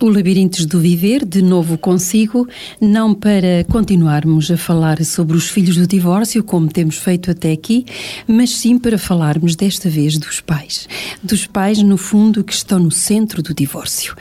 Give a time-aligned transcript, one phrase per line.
[0.00, 2.46] O Labirintos do Viver, de novo consigo,
[2.80, 7.84] não para continuarmos a falar sobre os filhos do divórcio, como temos feito até aqui,
[8.24, 10.88] mas sim para falarmos desta vez dos pais.
[11.20, 14.14] Dos pais, no fundo, que estão no centro do divórcio.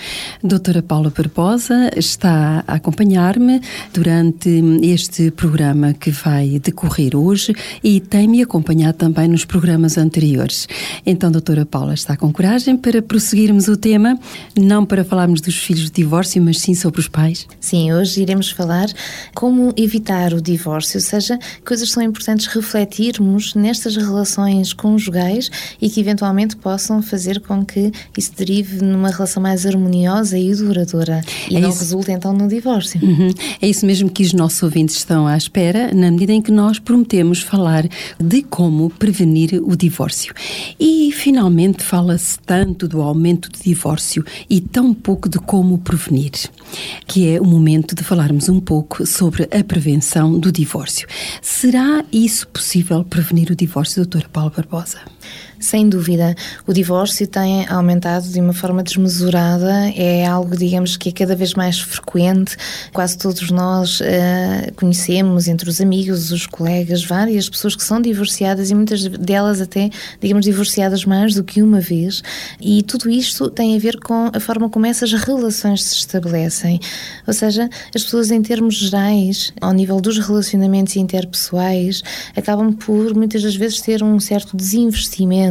[0.44, 3.62] doutora Paula Barbosa está a acompanhar-me
[3.94, 4.50] durante
[4.82, 10.68] este programa que vai decorrer hoje e tem-me acompanhado também nos programas anteriores.
[11.06, 14.20] Então, doutora Paula está com coragem para prosseguirmos o tema,
[14.58, 17.46] não para falarmos dos filhos de divórcio, mas sim sobre os pais?
[17.60, 18.88] Sim, hoje iremos falar
[19.36, 25.90] como evitar o divórcio, ou seja, coisas que são importantes refletirmos nestas relações conjugais e
[25.90, 31.58] que eventualmente possam fazer com que isso derive numa relação mais harmoniosa e duradoura e
[31.58, 31.80] é não isso.
[31.80, 33.02] resulte então no divórcio.
[33.04, 33.34] Uhum.
[33.62, 36.80] É isso mesmo que os nossos ouvintes estão à espera, na medida em que nós
[36.80, 37.86] prometemos falar
[38.18, 40.34] de como prevenir o divórcio.
[40.80, 46.34] E finalmente fala-se tanto do aumento do divórcio e tão pouco de como como prevenir,
[47.08, 51.08] que é o momento de falarmos um pouco sobre a prevenção do divórcio.
[51.42, 55.00] Será isso possível prevenir o divórcio, doutora Paulo Barbosa?
[55.60, 56.36] Sem dúvida,
[56.68, 61.56] o divórcio tem aumentado de uma forma desmesurada, é algo, digamos, que é cada vez
[61.56, 62.56] mais frequente.
[62.94, 68.70] Quase todos nós uh, conhecemos, entre os amigos, os colegas, várias pessoas que são divorciadas
[68.70, 69.90] e muitas delas até,
[70.22, 72.22] digamos, divorciadas mais do que uma vez.
[72.62, 76.80] E tudo isto tem a ver com a forma como essas relações se estabelecem.
[77.26, 82.04] Ou seja, as pessoas, em termos gerais, ao nível dos relacionamentos interpessoais,
[82.36, 85.47] acabam por muitas das vezes ter um certo desinvestimento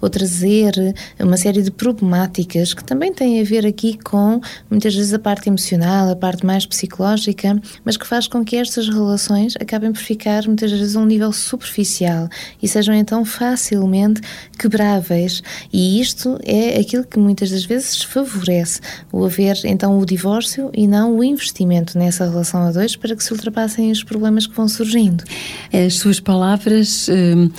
[0.00, 0.72] ou trazer
[1.18, 5.48] uma série de problemáticas que também têm a ver aqui com muitas vezes a parte
[5.48, 10.46] emocional, a parte mais psicológica, mas que faz com que estas relações acabem por ficar
[10.46, 12.28] muitas vezes a um nível superficial
[12.62, 14.20] e sejam então facilmente
[14.58, 15.42] quebráveis.
[15.72, 18.80] E isto é aquilo que muitas das vezes favorece
[19.12, 23.22] o haver então o divórcio e não o investimento nessa relação a dois para que
[23.22, 25.24] se ultrapassem os problemas que vão surgindo.
[25.72, 27.08] As suas palavras.
[27.08, 27.50] Hum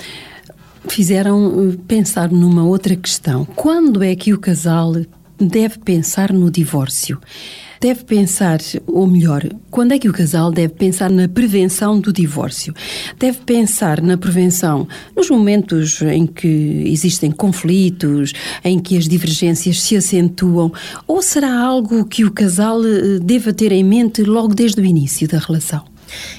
[0.88, 3.44] fizeram eh, pensar numa outra questão.
[3.44, 4.94] Quando é que o casal
[5.38, 7.20] deve pensar no divórcio?
[7.80, 12.74] Deve pensar, ou melhor, quando é que o casal deve pensar na prevenção do divórcio?
[13.16, 18.32] Deve pensar na prevenção nos momentos em que existem conflitos,
[18.64, 20.72] em que as divergências se acentuam,
[21.06, 25.28] ou será algo que o casal eh, deva ter em mente logo desde o início
[25.28, 25.84] da relação?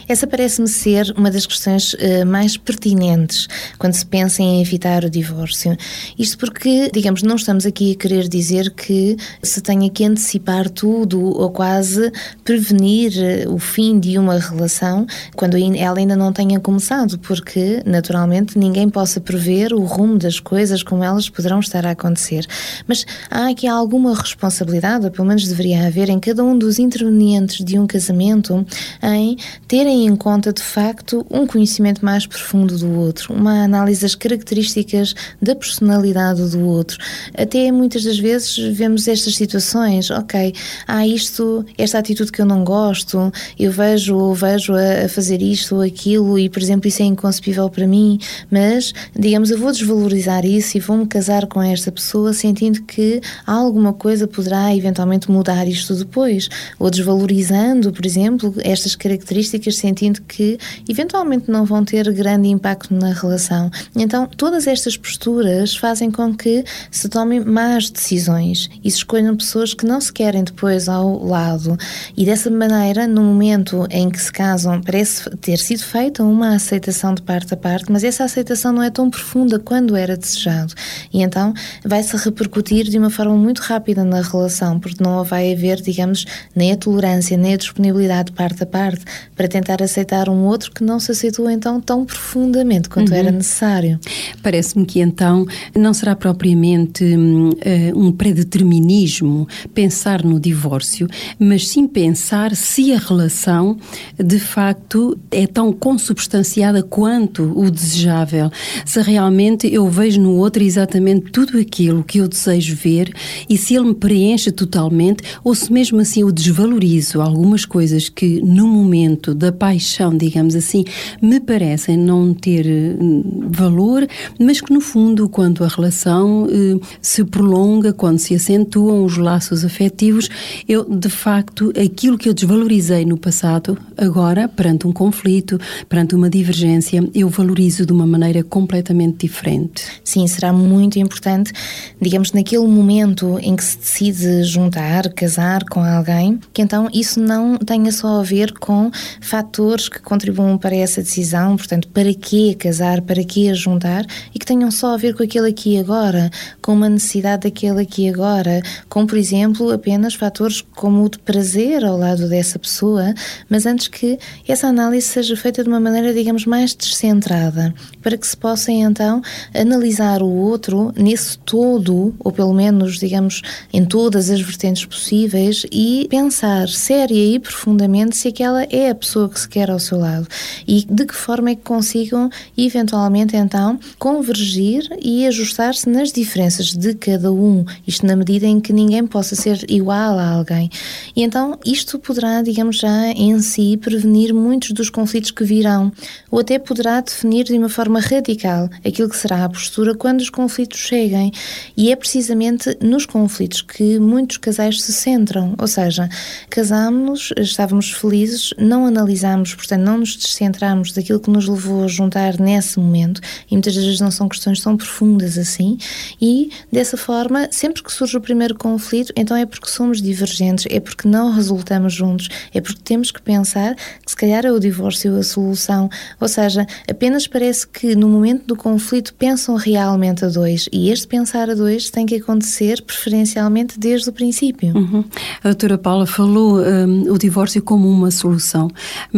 [0.10, 3.48] Essa parece-me ser uma das questões uh, mais pertinentes
[3.78, 5.78] quando se pensa em evitar o divórcio.
[6.18, 11.22] Isto porque, digamos, não estamos aqui a querer dizer que se tenha que antecipar tudo
[11.22, 12.12] ou quase
[12.44, 15.06] prevenir eh, o fim de uma relação
[15.36, 20.82] quando ela ainda não tenha começado, porque, naturalmente, ninguém possa prever o rumo das coisas
[20.82, 22.48] como elas poderão estar a acontecer.
[22.88, 27.64] Mas há aqui alguma responsabilidade, ou pelo menos deveria haver, em cada um dos intervenientes
[27.64, 28.66] de um casamento
[29.04, 29.38] em
[29.68, 35.14] terem em conta de facto um conhecimento mais profundo do outro, uma análise das características
[35.42, 36.98] da personalidade do outro.
[37.38, 40.54] Até muitas das vezes vemos estas situações, ok,
[40.88, 45.76] há isto, esta atitude que eu não gosto, eu vejo ou vejo a, fazer isto
[45.76, 50.46] ou aquilo e, por exemplo, isso é inconcebível para mim, mas, digamos, eu vou desvalorizar
[50.46, 55.96] isso e vou-me casar com esta pessoa sentindo que alguma coisa poderá eventualmente mudar isto
[55.96, 60.58] depois, ou desvalorizando, por exemplo, estas características, sentindo que
[60.88, 63.72] eventualmente não vão ter grande impacto na relação.
[63.96, 69.74] Então, todas estas posturas fazem com que se tomem más decisões e se escolham pessoas
[69.74, 71.76] que não se querem depois ao lado.
[72.16, 77.16] E dessa maneira, no momento em que se casam, parece ter sido feita uma aceitação
[77.16, 80.74] de parte a parte, mas essa aceitação não é tão profunda quando era desejado.
[81.12, 81.54] E então
[81.84, 86.26] vai-se repercutir de uma forma muito rápida na relação, porque não vai haver, digamos,
[86.56, 89.04] nem a tolerância, nem a disponibilidade de parte a parte
[89.36, 93.18] para tentar aceitar um outro que não se aceitou então tão profundamente quanto uhum.
[93.18, 94.00] era necessário.
[94.44, 95.46] Parece-me que então
[95.76, 101.08] não será propriamente uh, um predeterminismo pensar no divórcio,
[101.40, 103.78] mas sim pensar se a relação
[104.18, 108.52] de facto é tão consubstanciada quanto o desejável.
[108.86, 113.14] Se realmente eu vejo no outro exatamente tudo aquilo que eu desejo ver
[113.50, 118.42] e se ele me preenche totalmente ou se mesmo assim eu desvalorizo algumas coisas que
[118.42, 120.84] no momento da parte paixão, digamos assim,
[121.22, 122.66] me parecem não ter
[123.00, 124.08] hum, valor,
[124.40, 129.64] mas que no fundo, quando a relação eh, se prolonga, quando se acentuam os laços
[129.64, 130.28] afetivos,
[130.68, 136.32] eu de facto aquilo que eu desvalorizei no passado, agora perante um conflito, perante uma
[136.32, 139.84] divergência, eu valorizo de uma maneira completamente diferente.
[140.04, 141.54] Sim, será muito importante,
[142.02, 147.56] digamos, naquele momento em que se decide juntar, casar com alguém, que então isso não
[147.58, 148.90] tenha só a ver com
[149.22, 149.49] fatores
[149.90, 154.70] que contribuam para essa decisão, portanto, para que casar, para que juntar, e que tenham
[154.72, 156.30] só a ver com aquele aqui e agora,
[156.62, 161.20] com uma necessidade daquele aqui e agora, com, por exemplo, apenas fatores como o de
[161.20, 163.14] prazer ao lado dessa pessoa,
[163.50, 164.18] mas antes que
[164.48, 169.22] essa análise seja feita de uma maneira, digamos, mais descentrada, para que se possa então
[169.54, 173.42] analisar o outro nesse todo, ou pelo menos, digamos,
[173.74, 179.30] em todas as vertentes possíveis e pensar séria e profundamente se aquela é a pessoa
[179.30, 180.28] que se quer ao seu lado
[180.68, 186.94] e de que forma é que consigam eventualmente então convergir e ajustar-se nas diferenças de
[186.94, 190.70] cada um, isto na medida em que ninguém possa ser igual a alguém.
[191.16, 195.92] E então isto poderá, digamos já em si, prevenir muitos dos conflitos que virão,
[196.30, 200.30] ou até poderá definir de uma forma radical aquilo que será a postura quando os
[200.30, 201.32] conflitos cheguem.
[201.76, 206.10] E é precisamente nos conflitos que muitos casais se centram, ou seja,
[206.50, 212.40] casámos-nos, estávamos felizes, não analisámos, portanto, não nos descentramos daquilo que nos levou a juntar
[212.40, 215.78] nesse momento, e muitas vezes não são questões tão profundas assim,
[216.22, 220.80] e dessa forma, sempre que surge o primeiro conflito, então é porque somos divergentes, é
[220.80, 225.18] porque não resultamos juntos, é porque temos que pensar que se calhar é o divórcio
[225.18, 225.90] a solução,
[226.20, 231.08] ou seja, apenas parece que no momento do conflito pensam realmente a dois, e este
[231.08, 234.76] pensar a dois tem que acontecer preferencialmente desde o princípio.
[234.76, 235.04] Uhum.
[235.44, 238.70] A doutora Paula falou um, o divórcio como uma solução,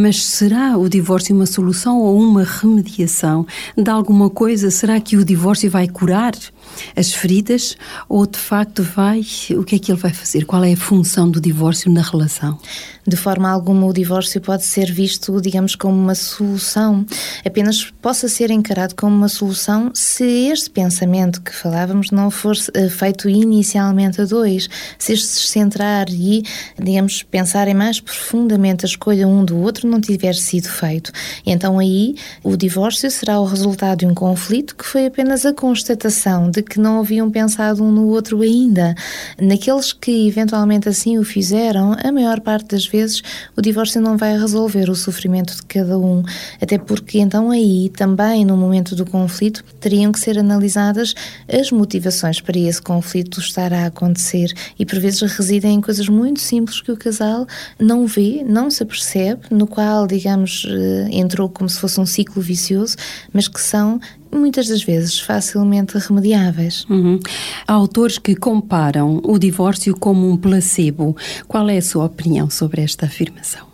[0.01, 3.45] mas será o divórcio uma solução ou uma remediação
[3.77, 4.71] de alguma coisa?
[4.71, 6.33] Será que o divórcio vai curar
[6.95, 7.77] as feridas
[8.09, 9.21] ou de facto vai,
[9.51, 10.45] o que é que ele vai fazer?
[10.45, 12.57] Qual é a função do divórcio na relação?
[13.06, 17.06] De forma alguma, o divórcio pode ser visto, digamos, como uma solução.
[17.45, 22.89] Apenas possa ser encarado como uma solução se este pensamento que falávamos não for eh,
[22.89, 24.69] feito inicialmente a dois.
[25.00, 26.44] Se este se centrar e,
[26.80, 31.12] digamos, pensarem mais profundamente a escolha um do outro não tiver sido feito.
[31.45, 36.50] Então aí o divórcio será o resultado de um conflito que foi apenas a constatação
[36.50, 38.95] de que não haviam pensado um no outro ainda.
[39.39, 43.00] Naqueles que eventualmente assim o fizeram, a maior parte das vezes
[43.56, 46.24] o divórcio não vai resolver o sofrimento de cada um,
[46.62, 51.13] até porque então aí também no momento do conflito teriam que ser analisadas
[51.51, 54.53] as motivações para esse conflito estar a acontecer.
[54.77, 57.48] E por vezes residem em coisas muito simples que o casal
[57.80, 62.42] não vê, não se percebe, no qual, digamos, eh, entrou como se fosse um ciclo
[62.42, 62.95] vicioso,
[63.33, 64.00] mas que são
[64.31, 66.85] muitas das vezes facilmente remediáveis.
[66.89, 67.19] Uhum.
[67.67, 71.15] Há autores que comparam o divórcio como um placebo.
[71.47, 73.70] Qual é a sua opinião sobre esta afirmação?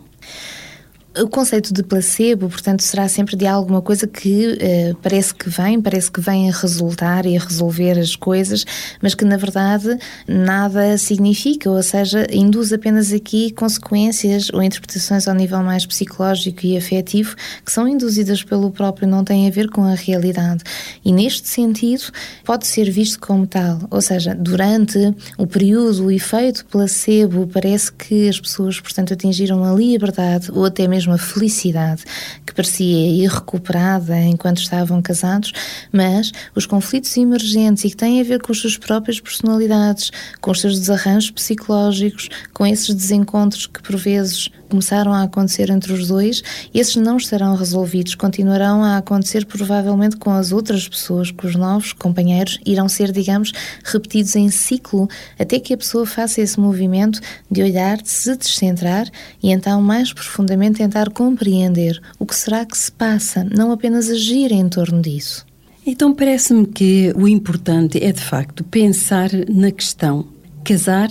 [1.22, 5.80] O conceito de placebo, portanto, será sempre de alguma coisa que uh, parece que vem,
[5.80, 8.64] parece que vem a resultar e a resolver as coisas,
[9.02, 15.34] mas que na verdade nada significa, ou seja, induz apenas aqui consequências ou interpretações ao
[15.34, 17.34] nível mais psicológico e afetivo
[17.64, 20.62] que são induzidas pelo próprio, não têm a ver com a realidade.
[21.04, 22.04] E neste sentido,
[22.44, 28.28] pode ser visto como tal, ou seja, durante o período, o efeito placebo, parece que
[28.28, 32.04] as pessoas, portanto, atingiram a liberdade ou até mesmo mesmo a felicidade
[32.44, 35.52] que parecia irrecuperada enquanto estavam casados,
[35.92, 40.10] mas os conflitos emergentes e que têm a ver com as suas próprias personalidades,
[40.40, 45.92] com os seus desarranjos psicológicos, com esses desencontros que por vezes começaram a acontecer entre
[45.92, 46.42] os dois,
[46.74, 51.92] esses não estarão resolvidos, continuarão a acontecer provavelmente com as outras pessoas, com os novos
[51.92, 53.52] companheiros, irão ser, digamos,
[53.84, 55.08] repetidos em ciclo,
[55.38, 57.20] até que a pessoa faça esse movimento
[57.50, 59.08] de olhar, de se descentrar
[59.42, 64.52] e então mais profundamente tentar compreender o que será que se passa, não apenas agir
[64.52, 65.46] em torno disso.
[65.86, 70.26] Então parece-me que o importante é de facto pensar na questão
[70.62, 71.08] casar,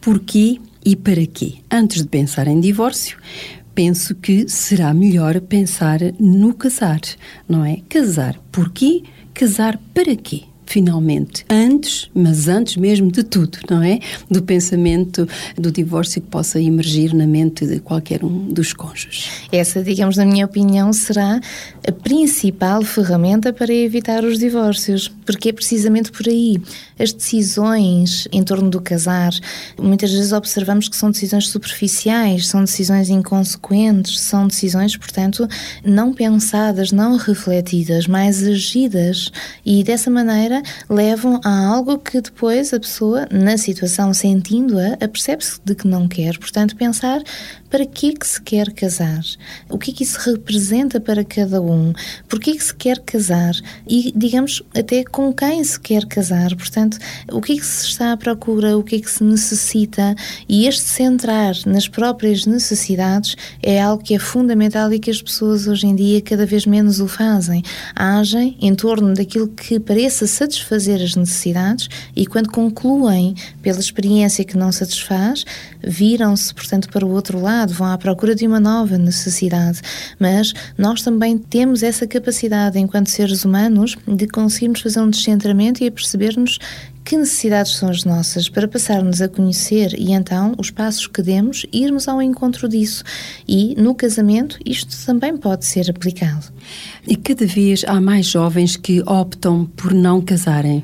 [0.00, 1.54] porquê e para quê?
[1.70, 3.18] Antes de pensar em divórcio,
[3.74, 7.00] penso que será melhor pensar no casar,
[7.48, 7.78] não é?
[7.88, 9.02] Casar porquê?
[9.32, 10.44] Casar para quê?
[10.74, 14.00] Finalmente, antes, mas antes mesmo de tudo, não é?
[14.28, 15.24] Do pensamento
[15.56, 19.30] do divórcio que possa emergir na mente de qualquer um dos cônjuges.
[19.52, 21.40] Essa, digamos, na minha opinião, será
[21.86, 26.60] a principal ferramenta para evitar os divórcios, porque é precisamente por aí.
[26.98, 29.32] As decisões em torno do casar,
[29.80, 35.46] muitas vezes observamos que são decisões superficiais, são decisões inconsequentes, são decisões, portanto,
[35.84, 39.30] não pensadas, não refletidas, mais agidas
[39.64, 45.74] e dessa maneira levam a algo que depois a pessoa, na situação sentindo-a, apercebe-se de
[45.74, 46.38] que não quer.
[46.38, 47.22] Portanto, pensar
[47.74, 49.22] para que que se quer casar?
[49.68, 51.92] O que é que isso representa para cada um?
[52.28, 53.52] Por que que se quer casar?
[53.88, 56.54] E, digamos, até com quem se quer casar?
[56.54, 56.98] Portanto,
[57.32, 58.78] o que é que se está à procura?
[58.78, 60.14] O que é que se necessita?
[60.48, 65.66] E este centrar nas próprias necessidades é algo que é fundamental e que as pessoas
[65.66, 67.60] hoje em dia cada vez menos o fazem.
[67.96, 74.56] Agem em torno daquilo que pareça satisfazer as necessidades e quando concluem pela experiência que
[74.56, 75.44] não satisfaz,
[75.82, 79.80] viram-se, portanto, para o outro lado vão à procura de uma nova necessidade.
[80.18, 85.86] Mas nós também temos essa capacidade, enquanto seres humanos, de conseguirmos fazer um descentramento e
[85.86, 86.58] a percebermos
[87.04, 91.66] que necessidades são as nossas para passarmos a conhecer e então os passos que demos
[91.72, 93.04] irmos ao encontro disso.
[93.46, 96.46] E no casamento isto também pode ser aplicado.
[97.06, 100.82] E cada vez há mais jovens que optam por não casarem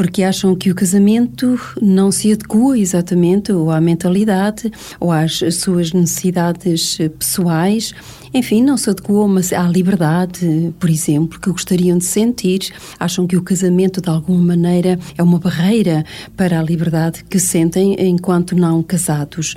[0.00, 5.92] porque acham que o casamento não se adequa exatamente ou à mentalidade ou às suas
[5.92, 7.92] necessidades pessoais.
[8.32, 12.72] Enfim, não se adequou à liberdade, por exemplo, que gostariam de sentir.
[12.98, 16.02] Acham que o casamento, de alguma maneira, é uma barreira
[16.34, 19.54] para a liberdade que sentem enquanto não casados.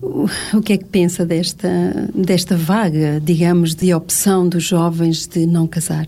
[0.00, 5.66] O que é que pensa desta, desta vaga, digamos, de opção dos jovens de não
[5.66, 6.06] casar?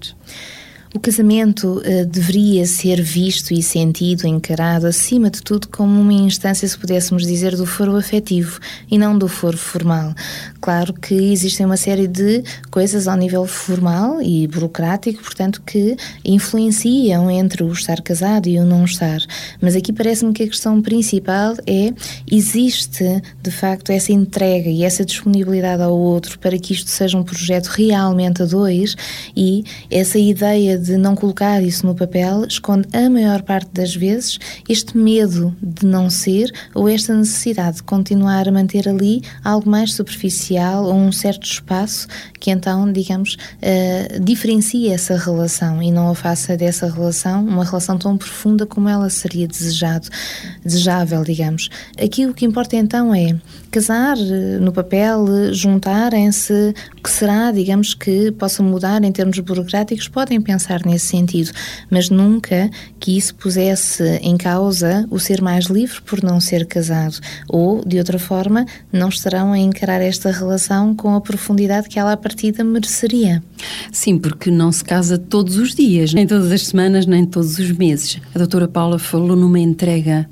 [0.98, 6.66] O casamento uh, deveria ser visto e sentido, encarado, acima de tudo, como uma instância,
[6.66, 8.58] se pudéssemos dizer, do foro afetivo
[8.90, 10.12] e não do foro formal.
[10.60, 17.30] Claro que existem uma série de coisas ao nível formal e burocrático, portanto, que influenciam
[17.30, 19.20] entre o estar casado e o não estar.
[19.60, 21.94] Mas aqui parece-me que a questão principal é:
[22.28, 27.22] existe de facto essa entrega e essa disponibilidade ao outro para que isto seja um
[27.22, 28.96] projeto realmente a dois
[29.36, 34.38] e essa ideia de não colocar isso no papel esconde a maior parte das vezes
[34.68, 39.92] este medo de não ser ou esta necessidade de continuar a manter ali algo mais
[39.92, 42.06] superficial ou um certo espaço
[42.38, 47.98] que então, digamos, uh, diferencie essa relação e não a faça dessa relação uma relação
[47.98, 50.08] tão profunda como ela seria desejado,
[50.64, 51.68] desejável, digamos.
[52.02, 53.36] Aqui o que importa então é
[53.70, 60.08] casar eh, no papel, juntarem-se, o que será, digamos, que possa mudar em termos burocráticos,
[60.08, 61.50] podem pensar nesse sentido,
[61.90, 62.70] mas nunca
[63.00, 67.98] que isso pusesse em causa o ser mais livre por não ser casado, ou, de
[67.98, 72.62] outra forma, não estarão a encarar esta relação com a profundidade que ela à partida
[72.64, 73.42] mereceria.
[73.92, 77.70] Sim, porque não se casa todos os dias, nem todas as semanas, nem todos os
[77.72, 78.20] meses.
[78.34, 80.28] A doutora Paula falou numa entrega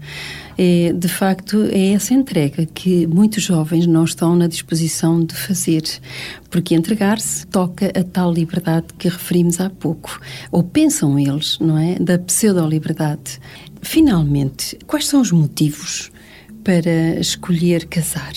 [0.58, 5.82] é, de facto, é essa entrega que muitos jovens não estão na disposição de fazer,
[6.50, 10.20] porque entregar-se toca a tal liberdade que referimos há pouco,
[10.50, 11.96] ou pensam eles, não é?
[11.96, 13.38] Da pseudo-liberdade.
[13.82, 16.10] Finalmente, quais são os motivos
[16.64, 18.32] para escolher casar?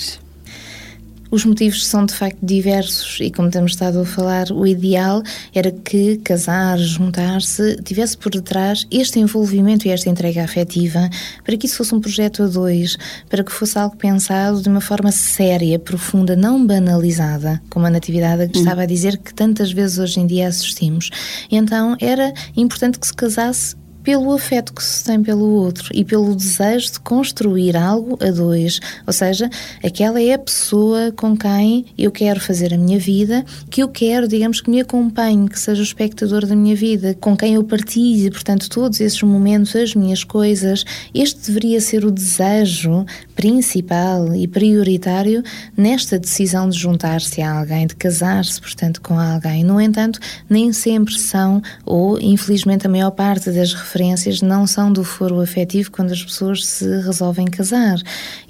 [1.32, 5.22] Os motivos são de facto diversos e, como temos estado a falar, o ideal
[5.54, 11.08] era que casar, juntar-se, tivesse por detrás este envolvimento e esta entrega afetiva
[11.44, 12.98] para que isso fosse um projeto a dois,
[13.30, 18.46] para que fosse algo pensado de uma forma séria, profunda, não banalizada, como a Natividade
[18.46, 18.52] hum.
[18.60, 21.12] estava a dizer que tantas vezes hoje em dia assistimos.
[21.52, 23.76] Então era importante que se casasse
[24.10, 28.80] pelo afeto que se tem pelo outro e pelo desejo de construir algo a dois.
[29.06, 29.48] Ou seja,
[29.86, 34.28] aquela é a pessoa com quem eu quero fazer a minha vida, que eu quero,
[34.28, 38.32] digamos, que me acompanhe, que seja o espectador da minha vida, com quem eu partilhe,
[38.32, 40.84] portanto, todos esses momentos, as minhas coisas.
[41.14, 45.44] Este deveria ser o desejo principal e prioritário
[45.78, 49.64] nesta decisão de juntar-se a alguém, de casar-se, portanto, com alguém.
[49.64, 53.99] No entanto, nem sempre são, ou infelizmente a maior parte das referências
[54.42, 57.98] não são do foro afetivo quando as pessoas se resolvem casar.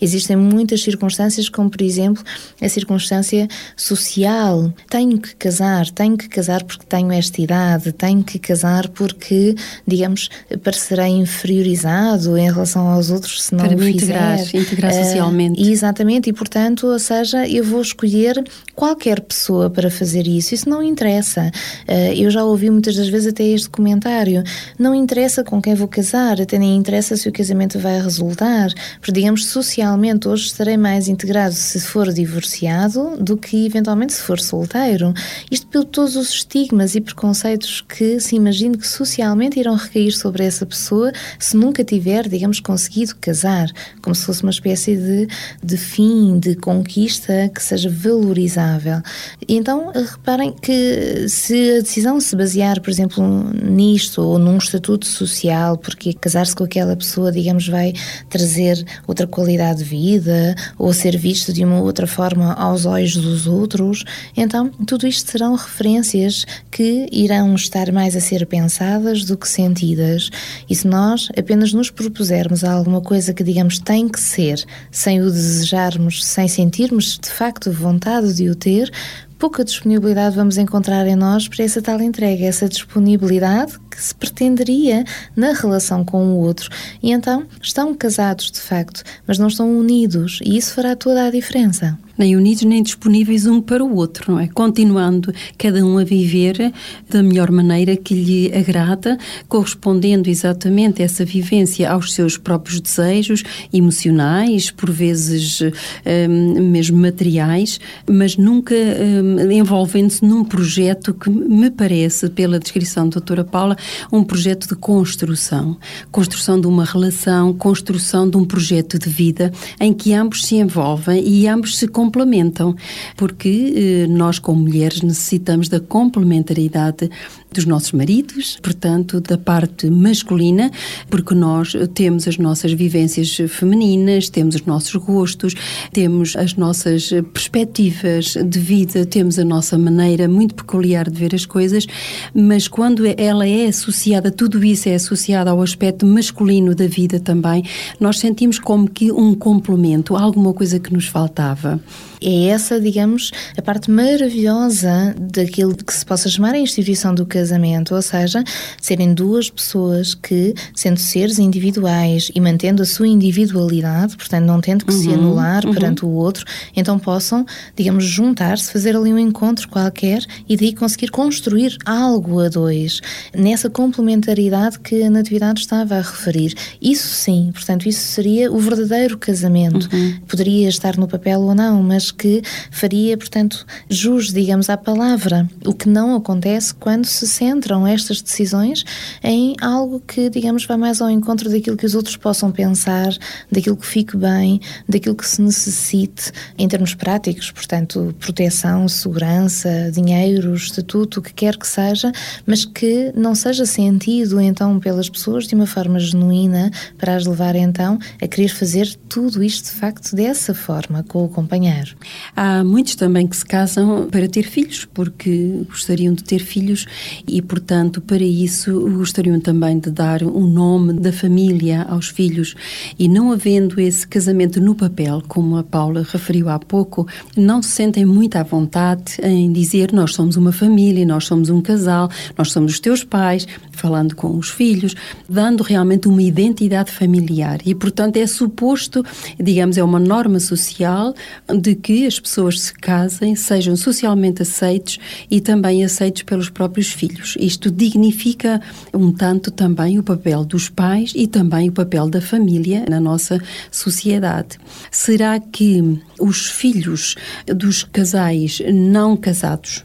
[0.01, 2.23] Existem muitas circunstâncias, como por exemplo
[2.61, 4.71] a circunstância social.
[4.89, 9.55] Tenho que casar, tenho que casar porque tenho esta idade, tenho que casar porque,
[9.87, 10.29] digamos,
[10.63, 14.13] parecerá inferiorizado em relação aos outros se não Para o me fizer.
[14.53, 15.61] Integrar integrar uh, socialmente.
[15.61, 18.43] Exatamente, e portanto, ou seja, eu vou escolher
[18.75, 20.53] qualquer pessoa para fazer isso.
[20.53, 21.51] Isso não interessa.
[21.87, 24.43] Uh, eu já ouvi muitas das vezes até este comentário.
[24.77, 29.11] Não interessa com quem vou casar, até nem interessa se o casamento vai resultar, porque
[29.11, 35.13] digamos socialmente hoje estarei mais integrado se for divorciado do que eventualmente se for solteiro.
[35.51, 40.43] Isto por todos os estigmas e preconceitos que se imagine que socialmente irão recair sobre
[40.43, 43.69] essa pessoa se nunca tiver, digamos, conseguido casar,
[44.01, 45.27] como se fosse uma espécie de,
[45.63, 49.01] de fim, de conquista que seja valorizável.
[49.47, 55.05] E então, reparem que se a decisão se basear, por exemplo, nisto ou num estatuto
[55.19, 57.93] social, porque casar-se com aquela pessoa, digamos, vai
[58.29, 63.47] trazer outra qualidade de vida ou ser visto de uma outra forma aos olhos dos
[63.47, 64.03] outros,
[64.35, 70.29] então tudo isto serão referências que irão estar mais a ser pensadas do que sentidas.
[70.69, 75.29] E se nós apenas nos propusermos alguma coisa que, digamos, tem que ser, sem o
[75.29, 78.91] desejarmos, sem sentirmos de facto vontade de o ter,
[79.39, 85.03] pouca disponibilidade vamos encontrar em nós para essa tal entrega, essa disponibilidade que se pretenderia
[85.35, 86.69] na relação com o outro.
[87.01, 91.31] E então estão casados de facto, mas não estão unidos, e isso fará toda a
[91.31, 94.47] diferença nem unidos nem disponíveis um para o outro, não é?
[94.47, 96.73] Continuando cada um a viver
[97.09, 99.17] da melhor maneira que lhe agrada,
[99.47, 103.41] correspondendo exatamente essa vivência aos seus próprios desejos
[103.71, 112.29] emocionais, por vezes um, mesmo materiais, mas nunca um, envolvendo-se num projeto que me parece,
[112.29, 113.77] pela descrição da doutora Paula,
[114.11, 115.77] um projeto de construção.
[116.11, 121.27] Construção de uma relação, construção de um projeto de vida em que ambos se envolvem
[121.27, 122.75] e ambos se complementam,
[123.15, 127.09] porque eh, nós, como mulheres, necessitamos da complementaridade
[127.51, 130.71] dos nossos maridos, portanto, da parte masculina,
[131.09, 135.55] porque nós temos as nossas vivências femininas, temos os nossos gostos,
[135.91, 141.45] temos as nossas perspectivas de vida, temos a nossa maneira muito peculiar de ver as
[141.45, 141.87] coisas,
[142.33, 147.63] mas quando ela é associada, tudo isso é associado ao aspecto masculino da vida também,
[147.99, 151.79] nós sentimos como que um complemento, alguma coisa que nos faltava.
[152.21, 157.95] É essa, digamos, a parte maravilhosa daquilo que se possa chamar a instituição do casamento,
[157.95, 158.43] ou seja,
[158.81, 164.85] serem duas pessoas que, sendo seres individuais e mantendo a sua individualidade, portanto, não tendo
[164.85, 165.73] que uhum, se anular uhum.
[165.73, 166.45] perante o outro,
[166.75, 167.45] então possam,
[167.75, 173.01] digamos, juntar-se, fazer ali um encontro qualquer e daí conseguir construir algo a dois,
[173.35, 176.53] nessa complementaridade que a Natividade estava a referir.
[176.81, 179.89] Isso sim, portanto, isso seria o verdadeiro casamento.
[179.93, 180.19] Uhum.
[180.27, 182.41] Poderia estar no papel ou não, mas que
[182.71, 185.49] faria, portanto, jus, digamos, à palavra.
[185.65, 188.83] O que não acontece quando se centram estas decisões
[189.23, 193.11] em algo que, digamos, vai mais ao encontro daquilo que os outros possam pensar,
[193.51, 200.53] daquilo que fique bem, daquilo que se necessite em termos práticos, portanto, proteção, segurança, dinheiro,
[200.55, 202.11] estatuto, o que quer que seja,
[202.45, 207.55] mas que não seja sentido então pelas pessoas de uma forma genuína para as levar
[207.55, 211.95] então a querer fazer tudo isto de facto dessa forma com o companheiro.
[212.35, 216.85] Há muitos também que se casam para ter filhos, porque gostariam de ter filhos
[217.27, 222.55] e, portanto, para isso gostariam também de dar o um nome da família aos filhos.
[222.97, 227.69] E não havendo esse casamento no papel, como a Paula referiu há pouco, não se
[227.69, 232.51] sentem muito à vontade em dizer nós somos uma família, nós somos um casal, nós
[232.51, 234.95] somos os teus pais, falando com os filhos,
[235.27, 237.59] dando realmente uma identidade familiar.
[237.65, 239.03] E, portanto, é suposto,
[239.39, 241.13] digamos, é uma norma social
[241.61, 244.99] de que as pessoas se casem, sejam socialmente aceitos
[245.29, 247.35] e também aceitos pelos próprios filhos.
[247.39, 248.61] Isto dignifica
[248.93, 253.41] um tanto também o papel dos pais e também o papel da família na nossa
[253.71, 254.57] sociedade.
[254.91, 257.15] Será que os filhos
[257.47, 259.83] dos casais não casados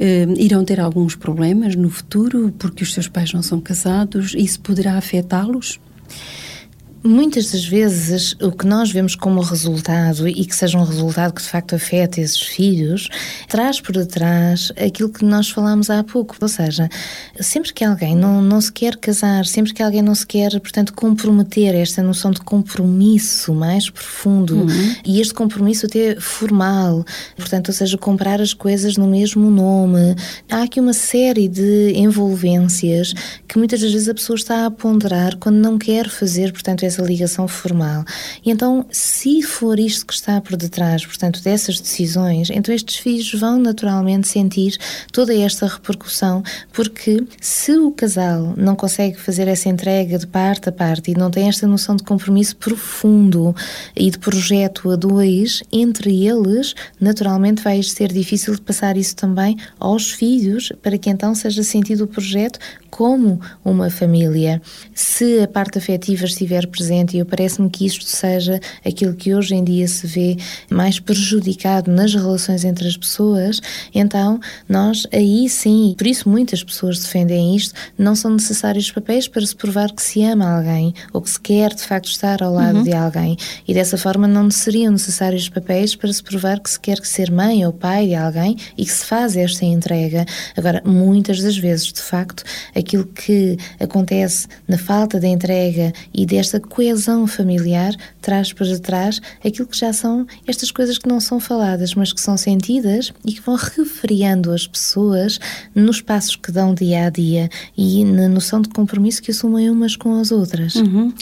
[0.00, 4.32] Uh, irão ter alguns problemas no futuro porque os seus pais não são casados?
[4.34, 5.78] Isso poderá afetá-los?
[7.02, 11.40] Muitas das vezes o que nós vemos como resultado e que seja um resultado que
[11.40, 13.08] de facto afeta esses filhos,
[13.48, 16.36] traz por detrás aquilo que nós falámos há pouco.
[16.38, 16.90] Ou seja,
[17.40, 20.92] sempre que alguém não, não se quer casar, sempre que alguém não se quer, portanto,
[20.92, 24.94] comprometer esta noção de compromisso mais profundo uhum.
[25.04, 30.14] e este compromisso até formal, portanto, ou seja, comprar as coisas no mesmo nome,
[30.50, 33.14] há aqui uma série de envolvências
[33.48, 37.02] que muitas das vezes a pessoa está a ponderar quando não quer fazer, portanto, essa
[37.02, 38.04] ligação formal.
[38.44, 43.32] E então, se for isto que está por detrás, portanto, dessas decisões, então estes filhos
[43.32, 44.76] vão naturalmente sentir
[45.12, 50.72] toda esta repercussão, porque se o casal não consegue fazer essa entrega de parte a
[50.72, 53.54] parte e não tem esta noção de compromisso profundo
[53.96, 59.56] e de projeto a dois, entre eles, naturalmente vai ser difícil de passar isso também
[59.78, 62.58] aos filhos, para que então seja sentido o projeto
[62.90, 64.60] como uma família.
[64.94, 66.79] Se a parte afetiva estiver presente,
[67.14, 70.36] e eu parece-me que isto seja aquilo que hoje em dia se vê
[70.70, 73.60] mais prejudicado nas relações entre as pessoas,
[73.94, 79.44] então nós aí sim, por isso muitas pessoas defendem isto, não são necessários papéis para
[79.44, 82.78] se provar que se ama alguém ou que se quer de facto estar ao lado
[82.78, 82.84] uhum.
[82.84, 83.36] de alguém.
[83.66, 87.66] E dessa forma não seriam necessários papéis para se provar que se quer ser mãe
[87.66, 90.24] ou pai de alguém e que se faz esta entrega.
[90.56, 96.60] Agora, muitas das vezes, de facto, aquilo que acontece na falta da entrega e desta
[96.70, 101.94] coesão familiar traz para trás aquilo que já são estas coisas que não são faladas,
[101.94, 105.38] mas que são sentidas e que vão refriando as pessoas
[105.74, 109.96] nos passos que dão dia a dia e na noção de compromisso que assumem umas
[109.96, 110.76] com as outras.
[110.76, 111.12] Uhum.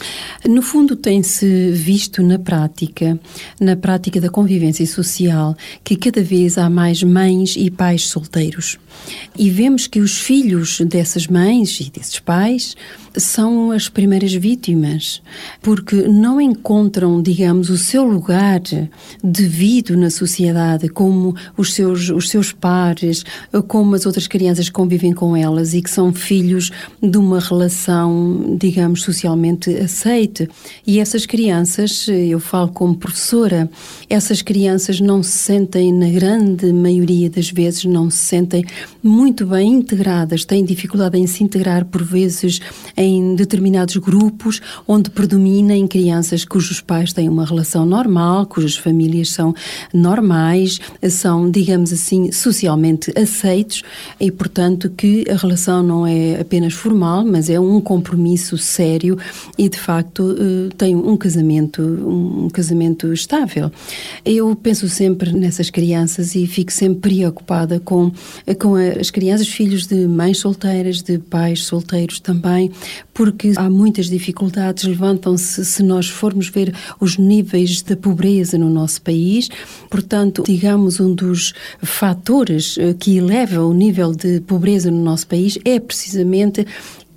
[0.47, 3.19] No fundo, tem-se visto na prática,
[3.59, 8.77] na prática da convivência social, que cada vez há mais mães e pais solteiros.
[9.37, 12.75] E vemos que os filhos dessas mães e desses pais
[13.15, 15.21] são as primeiras vítimas,
[15.61, 18.61] porque não encontram, digamos, o seu lugar
[19.23, 23.23] devido na sociedade, como os seus, os seus pares,
[23.67, 26.71] como as outras crianças que convivem com elas e que são filhos
[27.01, 30.49] de uma relação, digamos, socialmente aceite.
[30.85, 33.69] E essas crianças, eu falo como professora,
[34.09, 38.65] essas crianças não se sentem, na grande maioria das vezes, não se sentem
[39.01, 42.59] muito bem integradas, têm dificuldade em se integrar, por vezes,
[42.95, 49.53] em determinados grupos onde predominem crianças cujos pais têm uma relação normal, cujas famílias são
[49.93, 53.83] normais, são, digamos assim, socialmente aceitos
[54.19, 59.19] e, portanto, que a relação não é apenas formal, mas é um compromisso sério
[59.55, 63.71] e, de facto, eh, tem um casamento, um casamento estável.
[64.25, 68.11] Eu penso sempre nessas crianças e fico sempre preocupada com,
[68.59, 72.71] com as crianças, filhos de mães solteiras, de pais solteiros também,
[73.13, 79.01] porque há muitas dificuldades, levantam-se se nós formos ver os níveis de pobreza no nosso
[79.01, 79.49] país.
[79.89, 85.57] Portanto, digamos, um dos fatores eh, que eleva o nível de pobreza no nosso país
[85.65, 86.65] é precisamente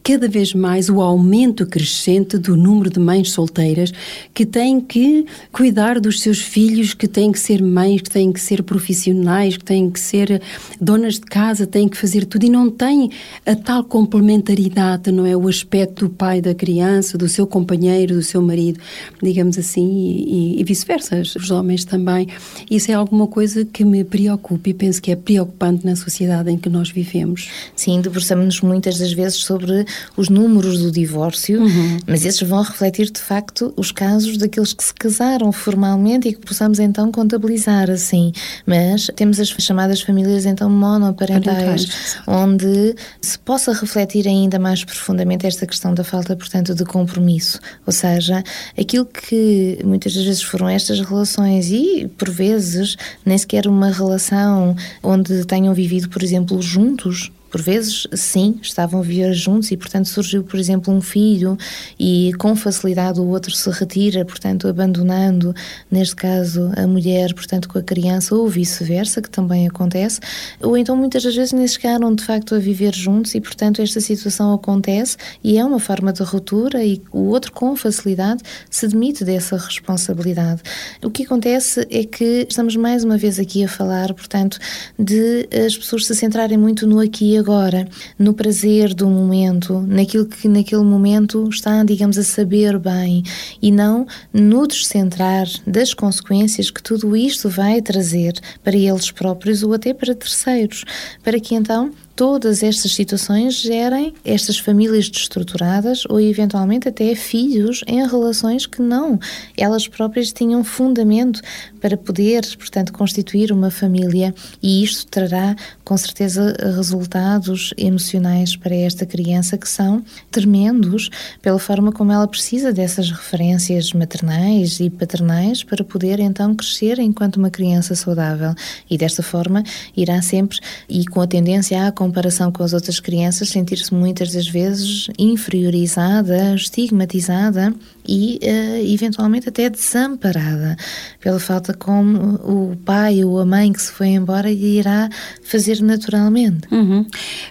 [0.02, 3.92] cada vez mais o aumento crescente do número de mães solteiras
[4.34, 8.40] que têm que cuidar dos seus filhos, que têm que ser mães, que têm que
[8.40, 10.42] ser profissionais, que têm que ser
[10.80, 13.10] donas de casa, têm que fazer tudo e não têm
[13.46, 15.36] a tal complementaridade, não é?
[15.36, 18.80] O aspecto do pai da criança, do seu companheiro, do seu marido,
[19.22, 22.26] digamos assim, e, e vice-versa, os homens também.
[22.70, 26.58] Isso é alguma coisa que me preocupa e penso que é preocupante na sociedade em
[26.58, 27.48] que nós vivemos.
[27.76, 29.84] Sim, debruçamos-nos muitas das vezes sobre
[30.16, 31.98] os números do divórcio, uhum.
[32.06, 36.40] mas esses vão refletir de facto os casos daqueles que se casaram formalmente e que
[36.40, 38.32] possamos então contabilizar assim.
[38.66, 41.86] Mas temos as chamadas famílias então monoparentais,
[42.26, 47.60] onde se possa refletir ainda mais profundamente esta questão da falta, portanto, de compromisso.
[47.86, 48.42] Ou seja,
[48.78, 54.76] aquilo que muitas das vezes foram estas relações e, por vezes, nem sequer uma relação
[55.02, 60.08] onde tenham vivido, por exemplo, juntos por vezes, sim, estavam a viver juntos e, portanto,
[60.08, 61.58] surgiu, por exemplo, um filho
[62.00, 65.54] e com facilidade o outro se retira, portanto, abandonando,
[65.90, 70.18] neste caso, a mulher, portanto, com a criança, ou vice-versa, que também acontece.
[70.62, 74.00] Ou então, muitas das vezes, nem chegaram, de facto, a viver juntos e, portanto, esta
[74.00, 79.26] situação acontece e é uma forma de ruptura e o outro, com facilidade, se demite
[79.26, 80.62] dessa responsabilidade.
[81.04, 84.58] O que acontece é que estamos mais uma vez aqui a falar, portanto,
[84.98, 90.26] de as pessoas se centrarem muito no aqui e agora, no prazer do momento, naquilo
[90.26, 93.24] que naquele momento está, digamos, a saber bem
[93.60, 99.74] e não no descentrar das consequências que tudo isto vai trazer para eles próprios ou
[99.74, 100.84] até para terceiros,
[101.22, 108.06] para que então todas estas situações gerem estas famílias destruturadas ou eventualmente até filhos em
[108.06, 109.18] relações que não
[109.56, 111.40] elas próprias tinham fundamento
[111.80, 114.34] para poder, portanto, constituir uma família.
[114.62, 121.92] E isto trará com certeza resultados emocionais para esta criança que são tremendos pela forma
[121.92, 127.94] como ela precisa dessas referências maternais e paternais para poder então crescer enquanto uma criança
[127.94, 128.54] saudável.
[128.88, 129.62] E desta forma
[129.96, 134.48] irá sempre e com a tendência a comparação com as outras crianças, sentir-se muitas das
[134.48, 137.74] vezes inferiorizada, estigmatizada
[138.06, 140.76] e uh, eventualmente até desamparada
[141.20, 145.08] pela falta como o pai ou a mãe que se foi embora irá
[145.42, 146.66] fazer naturalmente.
[146.72, 147.06] Uhum.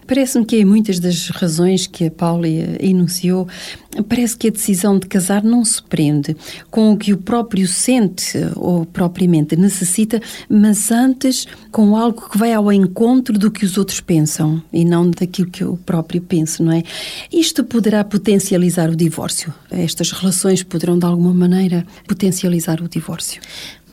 [0.05, 3.47] Parece-me que em muitas das razões que a Paula enunciou,
[4.07, 6.35] parece que a decisão de casar não se prende
[6.69, 12.53] com o que o próprio sente ou propriamente necessita, mas antes com algo que vai
[12.53, 16.71] ao encontro do que os outros pensam e não daquilo que eu próprio penso, não
[16.71, 16.83] é?
[17.31, 19.53] Isto poderá potencializar o divórcio.
[19.69, 23.41] Estas relações poderão de alguma maneira potencializar o divórcio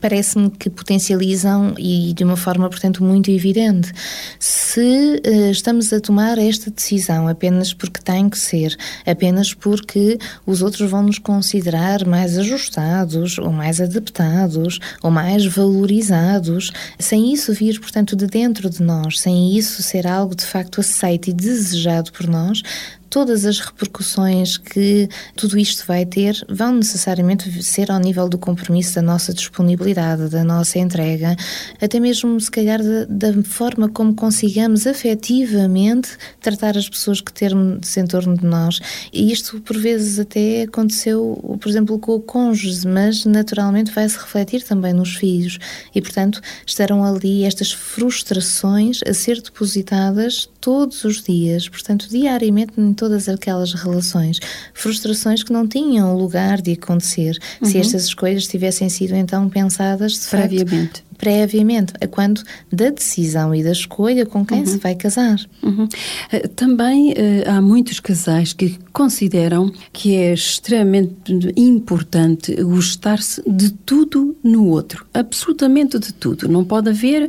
[0.00, 3.92] parece-me que potencializam e de uma forma, portanto, muito evidente.
[4.38, 10.62] Se uh, estamos a tomar esta decisão apenas porque tem que ser, apenas porque os
[10.62, 17.80] outros vão nos considerar mais ajustados, ou mais adaptados, ou mais valorizados, sem isso vir,
[17.80, 22.26] portanto, de dentro de nós, sem isso ser algo de facto aceito e desejado por
[22.26, 22.62] nós,
[23.10, 28.94] todas as repercussões que tudo isto vai ter vão necessariamente ser ao nível do compromisso
[28.94, 31.36] da nossa disponibilidade, da nossa entrega,
[31.80, 37.96] até mesmo se calhar da, da forma como consigamos afetivamente tratar as pessoas que temos
[37.96, 38.80] em torno de nós.
[39.12, 44.18] E isto por vezes até aconteceu, por exemplo, com o cônjuge, mas naturalmente vai se
[44.18, 45.58] refletir também nos filhos
[45.94, 53.28] e, portanto, estarão ali estas frustrações a ser depositadas todos os dias, portanto, diariamente todas
[53.28, 54.40] aquelas relações,
[54.74, 57.68] frustrações que não tinham lugar de acontecer uhum.
[57.70, 60.98] se estas escolhas tivessem sido então pensadas de previamente.
[61.00, 64.66] Facto, previamente, a quando da decisão e da escolha com quem uhum.
[64.66, 65.38] se vai casar.
[65.62, 65.88] Uhum.
[66.31, 67.14] Eh, também uh,
[67.50, 75.98] há muitos casais que consideram que é extremamente importante gostar-se de tudo no outro, absolutamente
[75.98, 76.48] de tudo.
[76.48, 77.28] Não pode haver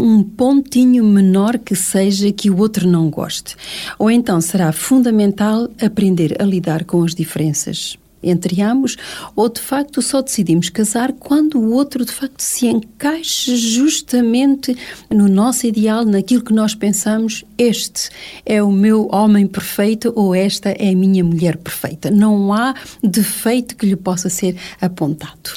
[0.00, 3.56] um pontinho menor que seja que o outro não goste.
[3.98, 8.96] Ou então será fundamental aprender a lidar com as diferenças entre ambos,
[9.34, 14.76] ou de facto só decidimos casar quando o outro de facto se encaixe justamente
[15.10, 18.10] no nosso ideal, naquilo que nós pensamos, este
[18.44, 22.10] é o meu homem perfeito ou esta é a minha mulher perfeita.
[22.10, 25.52] Não há defeito que lhe possa ser apontado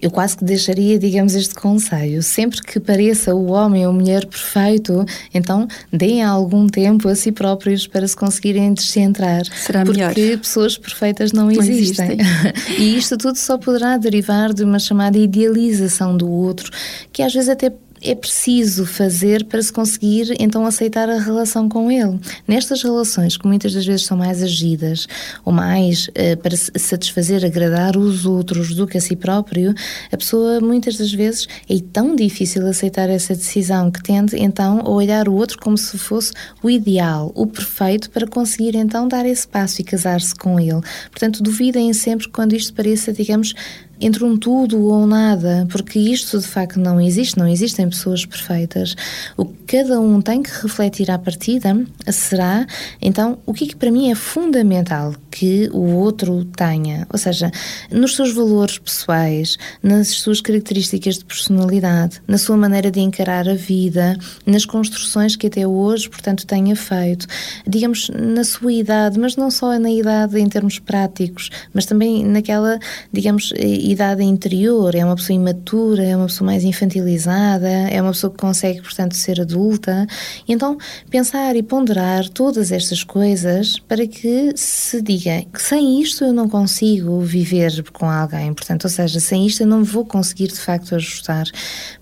[0.00, 2.22] eu quase que deixaria, digamos, este conselho.
[2.22, 7.86] Sempre que pareça o homem ou mulher perfeito, então deem algum tempo a si próprios
[7.86, 9.42] para se conseguirem descentrar.
[9.54, 10.14] Será porque melhor.
[10.14, 12.18] Porque pessoas perfeitas não, não existem.
[12.18, 12.76] existem.
[12.78, 16.70] e isto tudo só poderá derivar de uma chamada idealização do outro,
[17.12, 17.72] que às vezes até
[18.04, 22.18] é preciso fazer para se conseguir então aceitar a relação com ele.
[22.46, 25.06] Nestas relações, que muitas das vezes são mais agidas
[25.44, 29.74] ou mais uh, para satisfazer, agradar os outros do que a si próprio,
[30.12, 34.90] a pessoa muitas das vezes é tão difícil aceitar essa decisão que tende então a
[34.90, 39.46] olhar o outro como se fosse o ideal, o perfeito para conseguir então dar esse
[39.46, 40.80] passo e casar-se com ele.
[41.10, 43.54] Portanto, duvidem sempre quando isto pareça, digamos,
[44.00, 48.94] entre um tudo ou nada, porque isto de facto não existe, não existem pessoas perfeitas.
[49.36, 51.74] O que cada um tem que refletir à partida
[52.10, 52.66] será,
[53.00, 57.50] então, o que, é que para mim é fundamental que o outro tenha, ou seja,
[57.90, 63.54] nos seus valores pessoais, nas suas características de personalidade, na sua maneira de encarar a
[63.54, 67.26] vida, nas construções que até hoje, portanto, tenha feito,
[67.66, 72.78] digamos, na sua idade, mas não só na idade em termos práticos, mas também naquela,
[73.12, 73.52] digamos,
[73.90, 78.38] idade interior, é uma pessoa imatura, é uma pessoa mais infantilizada, é uma pessoa que
[78.38, 80.06] consegue, portanto, ser adulta.
[80.46, 80.78] E então,
[81.10, 86.48] pensar e ponderar todas estas coisas para que se diga que sem isto eu não
[86.48, 90.94] consigo viver com alguém, portanto, ou seja, sem isto eu não vou conseguir de facto
[90.94, 91.46] ajustar,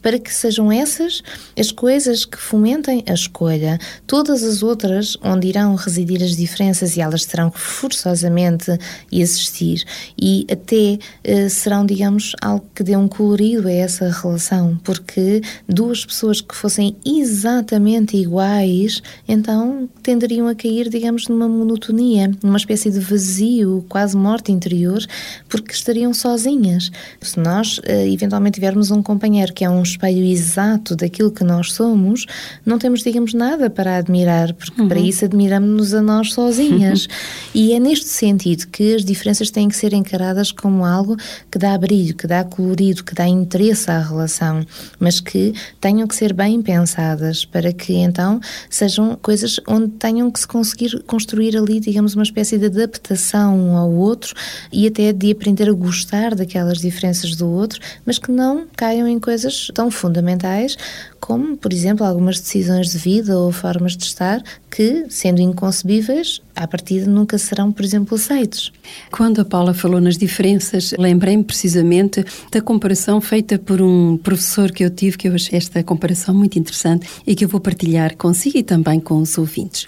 [0.01, 1.23] para que sejam essas
[1.59, 3.79] as coisas que fomentem a escolha.
[4.07, 8.77] Todas as outras, onde irão residir as diferenças e elas terão que forçosamente
[9.11, 9.85] existir
[10.21, 15.41] e até uh, serão serão, digamos, algo que dê um colorido a essa relação, porque
[15.67, 22.91] duas pessoas que fossem exatamente iguais, então tenderiam a cair, digamos, numa monotonia, numa espécie
[22.91, 25.03] de vazio, quase morte interior,
[25.49, 26.91] porque estariam sozinhas.
[27.23, 31.73] Se nós eh, eventualmente tivermos um companheiro que é um espelho exato daquilo que nós
[31.73, 32.27] somos,
[32.67, 34.89] não temos, digamos, nada para admirar, porque uhum.
[34.89, 37.09] para isso admiramos-nos a nós sozinhas.
[37.55, 41.17] e é neste sentido que as diferenças têm que ser encaradas como algo
[41.51, 44.67] que dá brilho, que dá colorido, que dá interesse à relação,
[44.99, 50.41] mas que tenham que ser bem pensadas para que então sejam coisas onde tenham que
[50.41, 54.35] se conseguir construir ali, digamos, uma espécie de adaptação um ao outro
[54.73, 59.21] e até de aprender a gostar daquelas diferenças do outro, mas que não caiam em
[59.21, 60.77] coisas tão fundamentais
[61.23, 66.67] como, por exemplo, algumas decisões de vida ou formas de estar que, sendo inconcebíveis, à
[66.67, 68.73] partida nunca serão, por exemplo, aceitos.
[69.09, 74.85] Quando a Paula falou nas diferenças, lembrei-me precisamente da comparação feita por um professor que
[74.85, 78.59] eu tive, que eu achei esta comparação muito interessante e que eu vou partilhar consigo
[78.59, 79.87] e também com os ouvintes.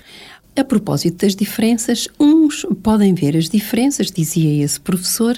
[0.56, 5.36] A propósito das diferenças, uns podem ver as diferenças, dizia esse professor,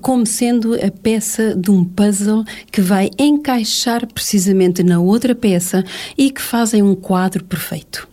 [0.00, 5.84] como sendo a peça de um puzzle que vai encaixar precisamente na outra peça
[6.16, 8.08] e que fazem um quadro perfeito.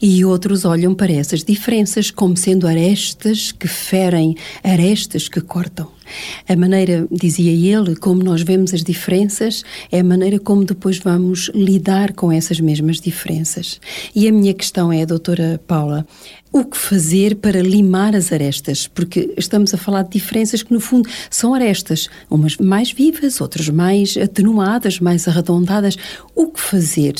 [0.00, 5.90] E outros olham para essas diferenças como sendo arestas que ferem, arestas que cortam.
[6.48, 11.50] A maneira, dizia ele, como nós vemos as diferenças é a maneira como depois vamos
[11.54, 13.80] lidar com essas mesmas diferenças.
[14.14, 16.06] E a minha questão é, doutora Paula,
[16.54, 20.78] o que fazer para limar as arestas, porque estamos a falar de diferenças que, no
[20.78, 25.96] fundo, são arestas, umas mais vivas, outras mais atenuadas, mais arredondadas.
[26.32, 27.14] O que fazer?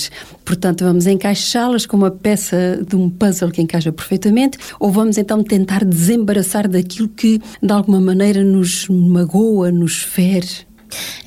[0.44, 5.42] Portanto, vamos encaixá-las como uma peça de um puzzle que encaixa perfeitamente, ou vamos então
[5.42, 10.66] tentar desembaraçar daquilo que, de alguma maneira, nos magoa, nos fere?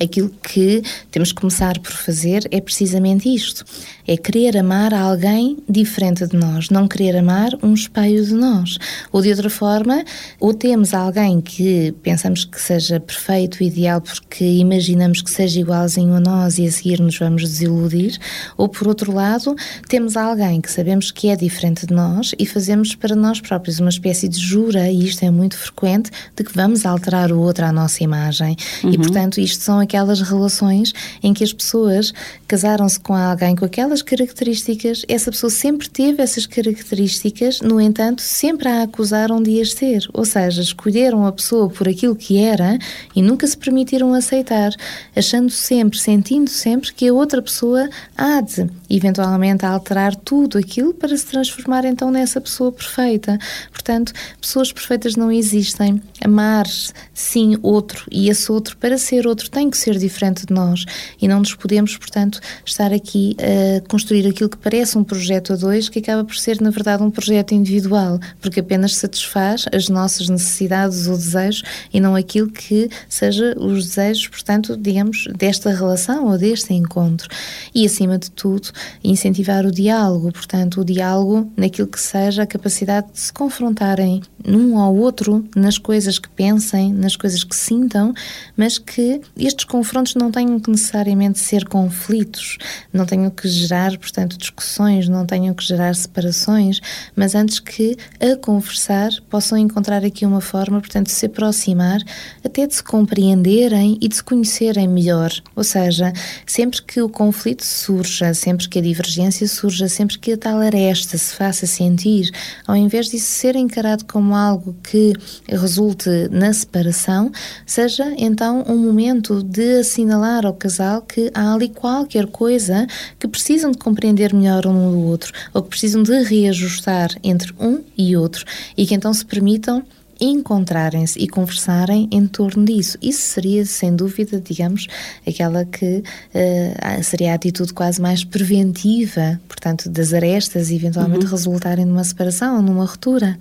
[0.00, 3.64] Aquilo que temos que começar por fazer é precisamente isto:
[4.06, 8.78] é querer amar alguém diferente de nós, não querer amar um espelho de nós.
[9.12, 10.04] Ou de outra forma,
[10.40, 16.20] ou temos alguém que pensamos que seja perfeito, ideal, porque imaginamos que seja igualzinho a
[16.20, 18.18] nós e a seguir nos vamos desiludir,
[18.56, 19.54] ou por outro lado,
[19.88, 23.90] temos alguém que sabemos que é diferente de nós e fazemos para nós próprios uma
[23.90, 27.72] espécie de jura, e isto é muito frequente, de que vamos alterar o outro à
[27.72, 28.56] nossa imagem.
[28.82, 28.92] Uhum.
[28.92, 30.92] E portanto, isto são aquelas relações
[31.22, 32.12] em que as pessoas
[32.46, 38.68] casaram-se com alguém com aquelas características, essa pessoa sempre teve essas características, no entanto, sempre
[38.68, 40.08] a acusaram de as ter.
[40.12, 42.78] Ou seja, escolheram a pessoa por aquilo que era
[43.14, 44.70] e nunca se permitiram aceitar,
[45.14, 51.16] achando sempre, sentindo sempre que a outra pessoa há de, eventualmente, alterar tudo aquilo para
[51.16, 53.38] se transformar então nessa pessoa perfeita.
[53.70, 56.02] Portanto, pessoas perfeitas não existem.
[56.24, 56.66] Amar,
[57.12, 60.84] sim, outro e esse outro para ser outro tem que ser diferente de nós
[61.20, 65.56] e não nos podemos, portanto, estar aqui a construir aquilo que parece um projeto a
[65.56, 70.28] dois, que acaba por ser, na verdade, um projeto individual, porque apenas satisfaz as nossas
[70.28, 76.38] necessidades ou desejos e não aquilo que seja os desejos, portanto, digamos, desta relação ou
[76.38, 77.28] deste encontro.
[77.74, 78.68] E, acima de tudo,
[79.02, 84.78] incentivar o diálogo, portanto, o diálogo naquilo que seja a capacidade de se confrontarem num
[84.78, 88.14] ao outro nas coisas que pensem, nas coisas que sintam,
[88.56, 92.58] mas que estes confrontos não tenham que necessariamente ser conflitos,
[92.92, 96.80] não tenham que gerar, portanto, discussões, não tenham que gerar separações,
[97.14, 102.00] mas antes que a conversar possam encontrar aqui uma forma, portanto, de se aproximar,
[102.44, 105.30] até de se compreenderem e de se conhecerem melhor.
[105.54, 106.12] Ou seja,
[106.46, 111.16] sempre que o conflito surja, sempre que a divergência surja, sempre que a tal aresta
[111.16, 112.30] se faça sentir,
[112.66, 115.12] ao invés disso ser encarado como algo que
[115.48, 117.30] resulte na separação,
[117.66, 122.86] seja então um momento momento de assinalar ao casal que há ali qualquer coisa
[123.18, 127.82] que precisam de compreender melhor um do outro ou que precisam de reajustar entre um
[127.96, 128.44] e outro
[128.76, 129.84] e que então se permitam
[130.20, 132.98] encontrarem-se e conversarem em torno disso.
[133.00, 134.86] Isso seria, sem dúvida, digamos,
[135.26, 141.30] aquela que uh, seria a atitude quase mais preventiva, portanto, das arestas eventualmente uhum.
[141.30, 143.38] resultarem numa separação ou numa ruptura.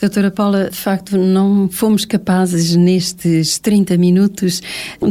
[0.00, 4.62] Doutora Paula, de facto, não fomos capazes nestes 30 minutos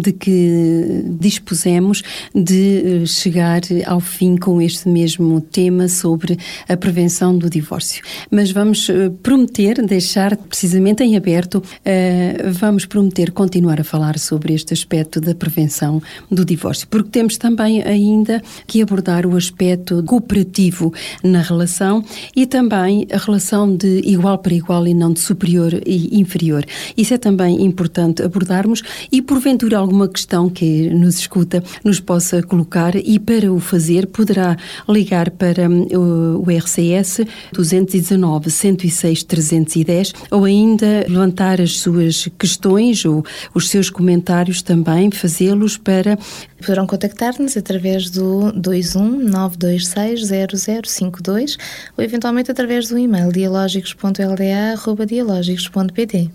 [0.01, 2.01] de que dispusemos
[2.33, 8.03] de eh, chegar ao fim com este mesmo tema sobre a prevenção do divórcio.
[8.29, 11.55] Mas vamos eh, prometer deixar precisamente em em aberto.
[11.55, 17.37] Uh, vamos prometer continuar a falar sobre este aspecto da prevenção do divórcio, porque temos
[17.37, 20.93] também ainda que abordar o aspecto cooperativo
[21.23, 22.03] na relação
[22.35, 26.63] e também a relação de igual para igual e não de superior e inferior.
[26.95, 32.95] Isso é também importante abordarmos e, porventura, alguma questão que nos escuta nos possa colocar
[32.95, 37.21] e, para o fazer, poderá ligar para o, o RCS
[37.53, 45.77] 219 106 310 ou ainda levantar as suas questões ou os seus comentários também, fazê-los
[45.77, 46.19] para.
[46.59, 50.27] Poderão contactar-nos através do 21 926
[50.85, 51.57] 0052
[51.97, 56.29] ou eventualmente através do e-mail dialógicos.lda.dialógicos.pt.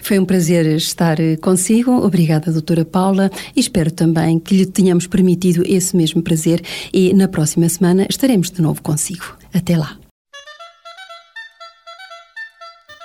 [0.00, 1.90] Foi um prazer estar consigo.
[1.90, 7.26] Obrigada, doutora Paula, e espero também que lhe tenhamos permitido esse mesmo prazer e na
[7.26, 9.36] próxima semana estaremos de novo consigo.
[9.52, 10.05] Até lá.